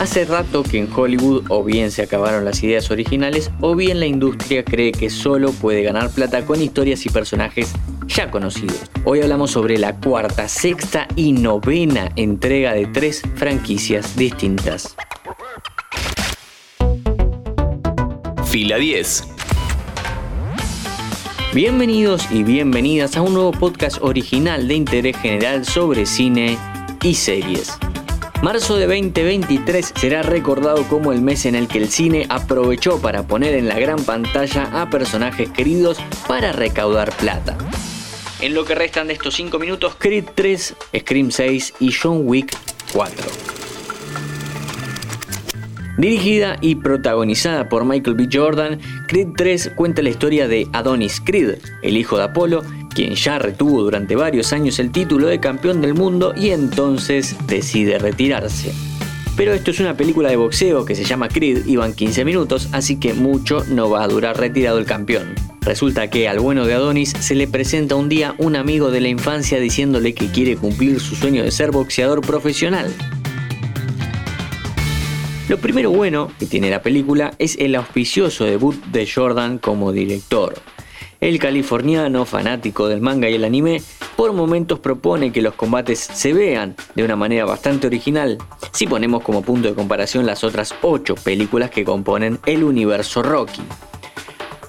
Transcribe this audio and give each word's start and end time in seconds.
Hace 0.00 0.24
rato 0.24 0.62
que 0.62 0.78
en 0.78 0.90
Hollywood 0.90 1.44
o 1.50 1.62
bien 1.62 1.90
se 1.90 2.00
acabaron 2.00 2.46
las 2.46 2.62
ideas 2.62 2.90
originales 2.90 3.50
o 3.60 3.76
bien 3.76 4.00
la 4.00 4.06
industria 4.06 4.64
cree 4.64 4.92
que 4.92 5.10
solo 5.10 5.52
puede 5.52 5.82
ganar 5.82 6.08
plata 6.08 6.46
con 6.46 6.62
historias 6.62 7.04
y 7.04 7.10
personajes 7.10 7.70
ya 8.06 8.30
conocidos. 8.30 8.80
Hoy 9.04 9.20
hablamos 9.20 9.50
sobre 9.50 9.76
la 9.76 9.96
cuarta, 9.96 10.48
sexta 10.48 11.06
y 11.16 11.32
novena 11.32 12.10
entrega 12.16 12.72
de 12.72 12.86
tres 12.86 13.20
franquicias 13.34 14.16
distintas. 14.16 14.96
Fila 18.46 18.78
10. 18.78 19.24
Bienvenidos 21.52 22.26
y 22.30 22.42
bienvenidas 22.42 23.18
a 23.18 23.20
un 23.20 23.34
nuevo 23.34 23.52
podcast 23.52 23.98
original 24.00 24.66
de 24.66 24.74
interés 24.76 25.18
general 25.18 25.66
sobre 25.66 26.06
cine 26.06 26.56
y 27.02 27.14
series. 27.14 27.78
Marzo 28.42 28.78
de 28.78 28.86
2023 28.86 29.92
será 29.94 30.22
recordado 30.22 30.84
como 30.88 31.12
el 31.12 31.20
mes 31.20 31.44
en 31.44 31.54
el 31.54 31.68
que 31.68 31.76
el 31.76 31.90
cine 31.90 32.24
aprovechó 32.30 32.98
para 32.98 33.26
poner 33.26 33.54
en 33.54 33.68
la 33.68 33.78
gran 33.78 34.02
pantalla 34.02 34.80
a 34.80 34.88
personajes 34.88 35.50
queridos 35.50 35.98
para 36.26 36.50
recaudar 36.52 37.14
plata. 37.18 37.58
En 38.40 38.54
lo 38.54 38.64
que 38.64 38.74
restan 38.74 39.08
de 39.08 39.12
estos 39.12 39.34
5 39.34 39.58
minutos, 39.58 39.94
Creed 39.98 40.24
3, 40.34 40.74
Scream 41.00 41.30
6 41.30 41.74
y 41.80 41.92
John 41.92 42.22
Wick 42.24 42.56
4. 42.94 43.26
Dirigida 45.98 46.56
y 46.62 46.76
protagonizada 46.76 47.68
por 47.68 47.84
Michael 47.84 48.16
B. 48.16 48.26
Jordan, 48.32 48.80
Creed 49.06 49.28
3 49.36 49.72
cuenta 49.76 50.00
la 50.00 50.08
historia 50.08 50.48
de 50.48 50.66
Adonis 50.72 51.20
Creed, 51.20 51.58
el 51.82 51.98
hijo 51.98 52.16
de 52.16 52.24
Apolo, 52.24 52.62
quien 52.94 53.14
ya 53.14 53.38
retuvo 53.38 53.82
durante 53.82 54.16
varios 54.16 54.52
años 54.52 54.78
el 54.78 54.90
título 54.90 55.26
de 55.28 55.40
campeón 55.40 55.80
del 55.80 55.94
mundo 55.94 56.34
y 56.36 56.50
entonces 56.50 57.36
decide 57.46 57.98
retirarse. 57.98 58.72
Pero 59.36 59.54
esto 59.54 59.70
es 59.70 59.80
una 59.80 59.96
película 59.96 60.28
de 60.28 60.36
boxeo 60.36 60.84
que 60.84 60.94
se 60.94 61.04
llama 61.04 61.28
Creed 61.28 61.66
y 61.66 61.76
van 61.76 61.94
15 61.94 62.24
minutos, 62.24 62.68
así 62.72 62.96
que 62.96 63.14
mucho 63.14 63.64
no 63.68 63.88
va 63.88 64.04
a 64.04 64.08
durar 64.08 64.38
retirado 64.38 64.78
el 64.78 64.84
campeón. 64.84 65.34
Resulta 65.62 66.10
que 66.10 66.28
al 66.28 66.40
bueno 66.40 66.66
de 66.66 66.74
Adonis 66.74 67.10
se 67.10 67.34
le 67.34 67.48
presenta 67.48 67.94
un 67.94 68.08
día 68.08 68.34
un 68.38 68.56
amigo 68.56 68.90
de 68.90 69.00
la 69.00 69.08
infancia 69.08 69.58
diciéndole 69.58 70.14
que 70.14 70.30
quiere 70.30 70.56
cumplir 70.56 71.00
su 71.00 71.14
sueño 71.14 71.42
de 71.42 71.50
ser 71.50 71.70
boxeador 71.70 72.20
profesional. 72.20 72.92
Lo 75.48 75.58
primero 75.58 75.90
bueno 75.90 76.30
que 76.38 76.46
tiene 76.46 76.70
la 76.70 76.82
película 76.82 77.32
es 77.38 77.56
el 77.58 77.74
auspicioso 77.74 78.44
debut 78.44 78.76
de 78.86 79.08
Jordan 79.12 79.58
como 79.58 79.90
director. 79.90 80.54
El 81.20 81.38
californiano, 81.38 82.24
fanático 82.24 82.88
del 82.88 83.02
manga 83.02 83.28
y 83.28 83.34
el 83.34 83.44
anime, 83.44 83.82
por 84.16 84.32
momentos 84.32 84.78
propone 84.78 85.32
que 85.32 85.42
los 85.42 85.52
combates 85.52 85.98
se 85.98 86.32
vean 86.32 86.76
de 86.94 87.04
una 87.04 87.14
manera 87.14 87.44
bastante 87.44 87.86
original, 87.86 88.38
si 88.72 88.86
ponemos 88.86 89.22
como 89.22 89.42
punto 89.42 89.68
de 89.68 89.74
comparación 89.74 90.24
las 90.24 90.44
otras 90.44 90.74
8 90.80 91.16
películas 91.16 91.70
que 91.70 91.84
componen 91.84 92.38
el 92.46 92.64
universo 92.64 93.22
Rocky. 93.22 93.60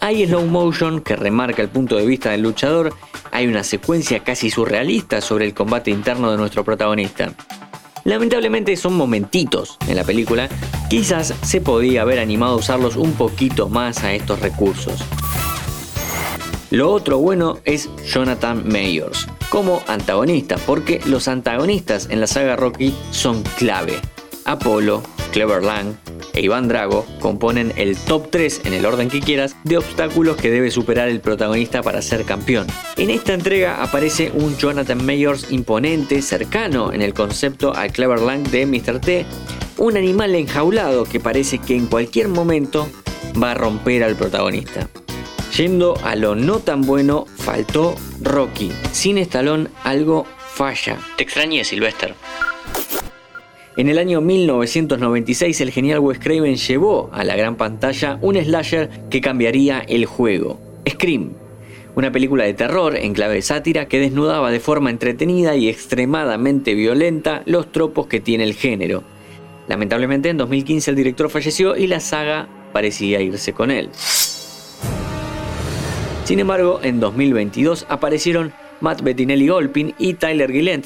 Hay 0.00 0.26
slow 0.26 0.46
motion 0.46 1.02
que 1.02 1.16
remarca 1.16 1.60
el 1.60 1.68
punto 1.68 1.96
de 1.96 2.06
vista 2.06 2.30
del 2.30 2.40
luchador, 2.40 2.94
hay 3.30 3.46
una 3.46 3.62
secuencia 3.62 4.20
casi 4.20 4.48
surrealista 4.48 5.20
sobre 5.20 5.44
el 5.44 5.52
combate 5.52 5.90
interno 5.90 6.30
de 6.30 6.38
nuestro 6.38 6.64
protagonista. 6.64 7.34
Lamentablemente 8.04 8.74
son 8.76 8.94
momentitos 8.94 9.76
en 9.86 9.96
la 9.96 10.04
película, 10.04 10.48
quizás 10.88 11.34
se 11.42 11.60
podía 11.60 12.02
haber 12.02 12.18
animado 12.18 12.54
a 12.54 12.56
usarlos 12.56 12.96
un 12.96 13.12
poquito 13.12 13.68
más 13.68 14.02
a 14.02 14.14
estos 14.14 14.40
recursos. 14.40 15.04
Lo 16.70 16.90
otro 16.92 17.18
bueno 17.18 17.58
es 17.64 17.88
Jonathan 18.06 18.68
Mayors 18.68 19.26
como 19.48 19.82
antagonista, 19.86 20.56
porque 20.66 21.00
los 21.06 21.26
antagonistas 21.26 22.08
en 22.10 22.20
la 22.20 22.26
saga 22.26 22.56
Rocky 22.56 22.94
son 23.10 23.42
clave. 23.56 23.98
Apolo, 24.44 25.02
Clever 25.32 25.62
Lang 25.62 25.94
e 26.34 26.42
Iván 26.42 26.68
Drago 26.68 27.06
componen 27.20 27.72
el 27.76 27.96
top 27.96 28.28
3 28.30 28.62
en 28.66 28.74
el 28.74 28.84
orden 28.84 29.08
que 29.08 29.20
quieras 29.20 29.56
de 29.64 29.78
obstáculos 29.78 30.36
que 30.36 30.50
debe 30.50 30.70
superar 30.70 31.08
el 31.08 31.20
protagonista 31.20 31.82
para 31.82 32.02
ser 32.02 32.24
campeón. 32.24 32.66
En 32.96 33.08
esta 33.08 33.32
entrega 33.32 33.82
aparece 33.82 34.30
un 34.34 34.56
Jonathan 34.58 35.04
Mayors 35.04 35.50
imponente, 35.50 36.20
cercano 36.20 36.92
en 36.92 37.00
el 37.00 37.14
concepto 37.14 37.74
al 37.74 37.92
Clever 37.92 38.20
Lang 38.20 38.42
de 38.48 38.66
Mr. 38.66 39.00
T, 39.00 39.26
un 39.78 39.96
animal 39.96 40.34
enjaulado 40.34 41.04
que 41.04 41.20
parece 41.20 41.58
que 41.58 41.76
en 41.76 41.86
cualquier 41.86 42.28
momento 42.28 42.88
va 43.42 43.52
a 43.52 43.54
romper 43.54 44.04
al 44.04 44.16
protagonista. 44.16 44.88
Yendo 45.56 45.94
a 46.04 46.14
lo 46.14 46.34
no 46.34 46.60
tan 46.60 46.82
bueno, 46.82 47.26
faltó 47.36 47.94
Rocky. 48.22 48.70
Sin 48.92 49.18
Estalón 49.18 49.70
algo 49.82 50.26
falla. 50.38 50.98
Te 51.16 51.24
extrañé, 51.24 51.64
Sylvester. 51.64 52.14
En 53.76 53.88
el 53.88 53.98
año 53.98 54.20
1996 54.20 55.60
el 55.60 55.70
genial 55.70 56.00
Wes 56.00 56.18
Craven 56.18 56.56
llevó 56.56 57.10
a 57.12 57.22
la 57.22 57.36
gran 57.36 57.56
pantalla 57.56 58.18
un 58.20 58.34
slasher 58.36 58.90
que 59.08 59.20
cambiaría 59.20 59.78
el 59.80 60.04
juego. 60.04 60.58
Scream, 60.88 61.34
una 61.94 62.10
película 62.10 62.44
de 62.44 62.54
terror 62.54 62.96
en 62.96 63.14
clave 63.14 63.34
de 63.34 63.42
sátira 63.42 63.86
que 63.86 64.00
desnudaba 64.00 64.50
de 64.50 64.60
forma 64.60 64.90
entretenida 64.90 65.54
y 65.54 65.68
extremadamente 65.68 66.74
violenta 66.74 67.42
los 67.46 67.70
tropos 67.70 68.08
que 68.08 68.18
tiene 68.20 68.44
el 68.44 68.54
género. 68.54 69.04
Lamentablemente 69.68 70.28
en 70.28 70.38
2015 70.38 70.90
el 70.90 70.96
director 70.96 71.30
falleció 71.30 71.76
y 71.76 71.86
la 71.86 72.00
saga 72.00 72.48
parecía 72.72 73.20
irse 73.20 73.52
con 73.52 73.70
él. 73.70 73.90
Sin 76.28 76.40
embargo, 76.40 76.80
en 76.82 77.00
2022 77.00 77.86
aparecieron 77.88 78.52
Matt 78.82 79.00
Bettinelli 79.00 79.48
Golpin 79.48 79.94
y 79.96 80.12
Tyler 80.12 80.52
Gillent 80.52 80.84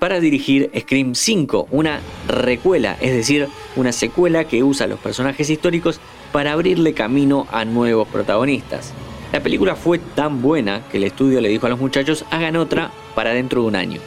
para 0.00 0.18
dirigir 0.18 0.68
Scream 0.76 1.14
5, 1.14 1.68
una 1.70 2.00
recuela, 2.26 2.96
es 3.00 3.12
decir, 3.12 3.46
una 3.76 3.92
secuela 3.92 4.48
que 4.48 4.64
usa 4.64 4.88
los 4.88 4.98
personajes 4.98 5.48
históricos 5.48 6.00
para 6.32 6.54
abrirle 6.54 6.92
camino 6.92 7.46
a 7.52 7.64
nuevos 7.64 8.08
protagonistas. 8.08 8.92
La 9.32 9.38
película 9.38 9.76
fue 9.76 10.00
tan 10.00 10.42
buena 10.42 10.82
que 10.90 10.96
el 10.96 11.04
estudio 11.04 11.40
le 11.40 11.50
dijo 11.50 11.66
a 11.66 11.70
los 11.70 11.78
muchachos 11.78 12.24
hagan 12.32 12.56
otra 12.56 12.90
para 13.14 13.32
dentro 13.32 13.62
de 13.62 13.68
un 13.68 13.76
año. 13.76 14.00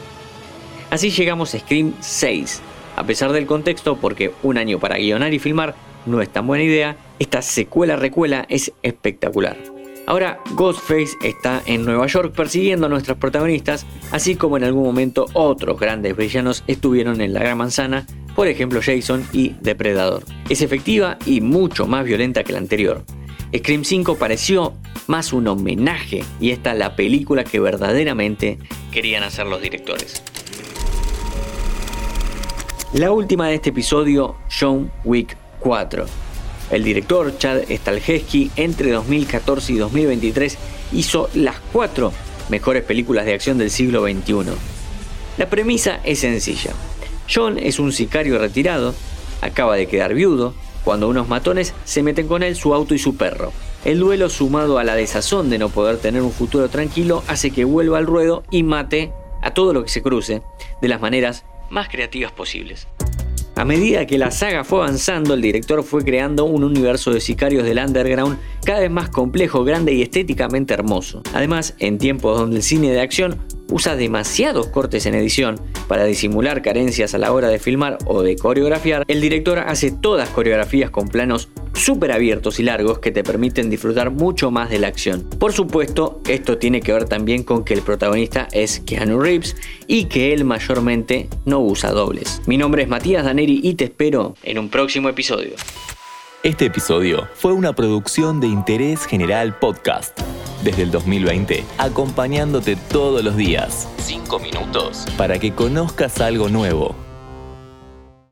Así 0.90 1.08
llegamos 1.08 1.54
a 1.54 1.60
Scream 1.60 1.94
6. 2.00 2.60
A 2.96 3.04
pesar 3.04 3.32
del 3.32 3.46
contexto, 3.46 3.96
porque 3.96 4.32
un 4.42 4.58
año 4.58 4.78
para 4.78 4.98
guionar 4.98 5.32
y 5.32 5.38
filmar 5.38 5.74
no 6.04 6.20
es 6.20 6.28
tan 6.28 6.46
buena 6.46 6.64
idea, 6.64 6.98
esta 7.18 7.40
secuela 7.40 7.96
recuela 7.96 8.44
es 8.50 8.70
espectacular. 8.82 9.73
Ahora 10.06 10.38
Ghostface 10.54 11.16
está 11.22 11.62
en 11.64 11.84
Nueva 11.84 12.06
York 12.06 12.34
persiguiendo 12.34 12.86
a 12.86 12.90
nuestros 12.90 13.16
protagonistas, 13.16 13.86
así 14.12 14.36
como 14.36 14.56
en 14.56 14.64
algún 14.64 14.84
momento 14.84 15.26
otros 15.32 15.80
grandes 15.80 16.14
villanos 16.16 16.62
estuvieron 16.66 17.22
en 17.22 17.32
la 17.32 17.40
Gran 17.40 17.56
Manzana, 17.56 18.06
por 18.34 18.46
ejemplo 18.48 18.80
Jason 18.84 19.26
y 19.32 19.54
Depredador. 19.60 20.24
Es 20.50 20.60
efectiva 20.60 21.18
y 21.24 21.40
mucho 21.40 21.86
más 21.86 22.04
violenta 22.04 22.44
que 22.44 22.52
la 22.52 22.58
anterior. 22.58 23.02
Scream 23.56 23.84
5 23.84 24.16
pareció 24.16 24.74
más 25.06 25.32
un 25.32 25.46
homenaje 25.48 26.22
y 26.38 26.50
esta 26.50 26.72
es 26.72 26.78
la 26.78 26.96
película 26.96 27.44
que 27.44 27.60
verdaderamente 27.60 28.58
querían 28.92 29.22
hacer 29.22 29.46
los 29.46 29.62
directores. 29.62 30.22
La 32.92 33.10
última 33.10 33.48
de 33.48 33.54
este 33.56 33.70
episodio, 33.70 34.36
John 34.50 34.92
Wick 35.04 35.36
4. 35.60 36.23
El 36.74 36.82
director 36.82 37.38
Chad 37.38 37.60
Stahelski 37.70 38.50
entre 38.56 38.90
2014 38.90 39.74
y 39.74 39.76
2023 39.76 40.58
hizo 40.92 41.30
las 41.34 41.60
cuatro 41.72 42.12
mejores 42.48 42.82
películas 42.82 43.26
de 43.26 43.32
acción 43.32 43.58
del 43.58 43.70
siglo 43.70 44.02
XXI. 44.02 44.56
La 45.38 45.48
premisa 45.48 46.00
es 46.02 46.18
sencilla. 46.18 46.72
John 47.32 47.60
es 47.60 47.78
un 47.78 47.92
sicario 47.92 48.40
retirado, 48.40 48.92
acaba 49.40 49.76
de 49.76 49.86
quedar 49.86 50.14
viudo, 50.14 50.52
cuando 50.84 51.08
unos 51.08 51.28
matones 51.28 51.74
se 51.84 52.02
meten 52.02 52.26
con 52.26 52.42
él 52.42 52.56
su 52.56 52.74
auto 52.74 52.92
y 52.92 52.98
su 52.98 53.16
perro. 53.16 53.52
El 53.84 54.00
duelo 54.00 54.28
sumado 54.28 54.78
a 54.78 54.82
la 54.82 54.96
desazón 54.96 55.50
de 55.50 55.58
no 55.58 55.68
poder 55.68 55.98
tener 55.98 56.22
un 56.22 56.32
futuro 56.32 56.68
tranquilo 56.70 57.22
hace 57.28 57.52
que 57.52 57.64
vuelva 57.64 57.98
al 57.98 58.06
ruedo 58.06 58.42
y 58.50 58.64
mate 58.64 59.12
a 59.42 59.54
todo 59.54 59.74
lo 59.74 59.84
que 59.84 59.90
se 59.90 60.02
cruce 60.02 60.42
de 60.82 60.88
las 60.88 61.00
maneras 61.00 61.44
más 61.70 61.88
creativas 61.88 62.32
posibles. 62.32 62.88
A 63.56 63.64
medida 63.64 64.04
que 64.04 64.18
la 64.18 64.32
saga 64.32 64.64
fue 64.64 64.80
avanzando, 64.80 65.34
el 65.34 65.40
director 65.40 65.84
fue 65.84 66.04
creando 66.04 66.44
un 66.44 66.64
universo 66.64 67.12
de 67.12 67.20
sicarios 67.20 67.64
del 67.64 67.78
underground 67.78 68.36
cada 68.64 68.80
vez 68.80 68.90
más 68.90 69.10
complejo, 69.10 69.62
grande 69.62 69.92
y 69.92 70.02
estéticamente 70.02 70.74
hermoso. 70.74 71.22
Además, 71.32 71.74
en 71.78 71.98
tiempos 71.98 72.36
donde 72.36 72.56
el 72.56 72.62
cine 72.64 72.90
de 72.90 73.00
acción 73.00 73.38
usa 73.70 73.94
demasiados 73.94 74.66
cortes 74.66 75.06
en 75.06 75.14
edición 75.14 75.60
para 75.86 76.04
disimular 76.04 76.62
carencias 76.62 77.14
a 77.14 77.18
la 77.18 77.32
hora 77.32 77.48
de 77.48 77.60
filmar 77.60 77.98
o 78.06 78.22
de 78.22 78.34
coreografiar, 78.34 79.04
el 79.06 79.20
director 79.20 79.60
hace 79.60 79.92
todas 79.92 80.28
coreografías 80.30 80.90
con 80.90 81.06
planos 81.06 81.48
súper 81.74 82.12
abiertos 82.12 82.60
y 82.60 82.62
largos 82.62 82.98
que 82.98 83.10
te 83.10 83.22
permiten 83.22 83.70
disfrutar 83.70 84.10
mucho 84.10 84.50
más 84.50 84.70
de 84.70 84.78
la 84.78 84.88
acción. 84.88 85.28
Por 85.38 85.52
supuesto, 85.52 86.20
esto 86.28 86.58
tiene 86.58 86.80
que 86.80 86.92
ver 86.92 87.04
también 87.04 87.42
con 87.42 87.64
que 87.64 87.74
el 87.74 87.82
protagonista 87.82 88.48
es 88.52 88.80
Keanu 88.80 89.20
Reeves 89.20 89.56
y 89.86 90.06
que 90.06 90.32
él 90.32 90.44
mayormente 90.44 91.28
no 91.44 91.60
usa 91.60 91.90
dobles. 91.90 92.40
Mi 92.46 92.56
nombre 92.56 92.82
es 92.82 92.88
Matías 92.88 93.24
Daneri 93.24 93.60
y 93.62 93.74
te 93.74 93.84
espero 93.84 94.34
en 94.42 94.58
un 94.58 94.68
próximo 94.68 95.08
episodio. 95.08 95.54
Este 96.42 96.66
episodio 96.66 97.26
fue 97.34 97.52
una 97.52 97.72
producción 97.72 98.38
de 98.38 98.48
Interés 98.48 99.06
General 99.06 99.58
Podcast. 99.58 100.20
Desde 100.62 100.82
el 100.82 100.90
2020, 100.90 101.64
acompañándote 101.78 102.76
todos 102.76 103.24
los 103.24 103.36
días. 103.36 103.88
5 103.98 104.38
minutos. 104.40 105.06
Para 105.16 105.38
que 105.38 105.52
conozcas 105.52 106.20
algo 106.20 106.48
nuevo 106.48 106.94